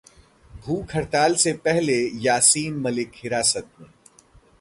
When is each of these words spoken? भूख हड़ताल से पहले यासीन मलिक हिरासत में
भूख 0.65 0.95
हड़ताल 0.95 1.35
से 1.35 1.53
पहले 1.65 1.97
यासीन 2.23 2.79
मलिक 2.79 3.11
हिरासत 3.15 3.67
में 3.81 3.87